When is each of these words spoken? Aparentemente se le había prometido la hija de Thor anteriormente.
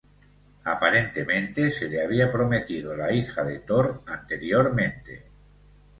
Aparentemente 0.63 1.69
se 1.69 1.87
le 1.87 2.01
había 2.01 2.31
prometido 2.31 2.97
la 2.97 3.13
hija 3.13 3.43
de 3.43 3.59
Thor 3.59 4.01
anteriormente. 4.07 5.27